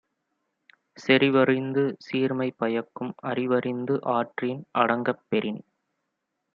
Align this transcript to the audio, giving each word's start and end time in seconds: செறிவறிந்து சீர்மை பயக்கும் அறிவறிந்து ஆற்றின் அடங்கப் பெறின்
செறிவறிந்து 0.97 1.83
சீர்மை 1.97 2.49
பயக்கும் 2.57 3.13
அறிவறிந்து 3.23 3.97
ஆற்றின் 4.15 4.61
அடங்கப் 4.77 5.25
பெறின் 5.29 5.61